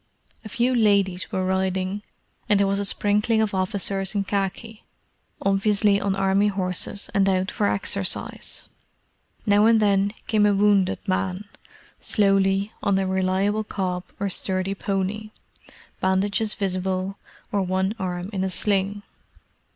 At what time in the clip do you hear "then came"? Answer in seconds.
9.79-10.47